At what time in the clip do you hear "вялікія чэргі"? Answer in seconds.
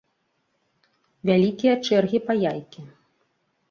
1.33-2.25